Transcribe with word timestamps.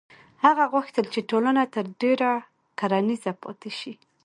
هغه 0.45 0.63
غوښتل 0.73 1.05
چې 1.13 1.19
ټولنه 1.29 1.63
تر 1.73 1.85
ډېره 2.01 2.31
کرنیزه 2.79 3.31
پاتې 3.43 3.71
شي. 3.79 3.93